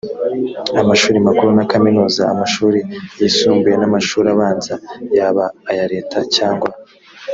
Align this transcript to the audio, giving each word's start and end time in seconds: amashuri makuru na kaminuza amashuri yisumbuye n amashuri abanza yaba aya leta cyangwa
amashuri 0.81 1.17
makuru 1.27 1.49
na 1.57 1.65
kaminuza 1.71 2.21
amashuri 2.33 2.79
yisumbuye 3.21 3.75
n 3.77 3.83
amashuri 3.89 4.27
abanza 4.35 4.73
yaba 5.17 5.45
aya 5.71 5.85
leta 5.93 6.17
cyangwa 6.35 6.69